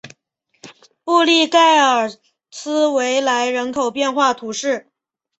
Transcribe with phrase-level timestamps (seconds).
[1.03, 2.09] 布利盖尔
[2.49, 4.87] 斯维莱人口变化图示